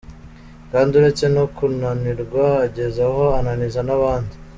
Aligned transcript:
Kandi 0.71 0.91
uretse 0.99 1.25
no 1.35 1.43
kunanirwa 1.55 2.43
ageze 2.65 2.99
aho 3.09 3.23
ananiza 3.39 3.81
n’abandi. 3.87 4.33